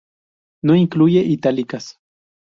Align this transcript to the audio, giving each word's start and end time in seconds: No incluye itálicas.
No 0.63 0.73
incluye 0.75 1.21
itálicas. 1.31 1.99